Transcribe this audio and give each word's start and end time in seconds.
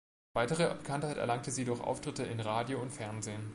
Weitere 0.33 0.73
Bekanntheit 0.73 1.17
erlangte 1.17 1.51
sie 1.51 1.63
durch 1.63 1.79
Auftritte 1.79 2.23
in 2.23 2.39
Radio 2.39 2.81
und 2.81 2.89
Fernsehen. 2.89 3.49